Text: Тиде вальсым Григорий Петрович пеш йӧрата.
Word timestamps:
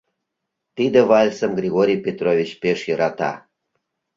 Тиде 0.75 0.99
вальсым 1.09 1.51
Григорий 1.59 1.99
Петрович 2.05 2.49
пеш 2.61 2.79
йӧрата. 2.87 3.31